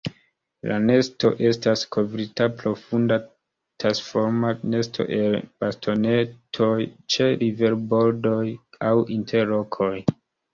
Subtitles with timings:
[0.69, 3.17] La nesto estas kovrita profunda
[3.83, 6.71] tasforma nesto el bastonetoj
[7.17, 8.43] ĉe riverbordoj
[8.91, 9.93] aŭ inter rokoj.